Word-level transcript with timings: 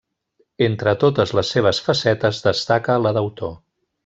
Entre 0.67 0.93
totes 1.03 1.33
les 1.41 1.51
seves 1.57 1.83
facetes, 1.89 2.41
destaca 2.49 2.99
la 3.05 3.15
d'autor. 3.19 3.55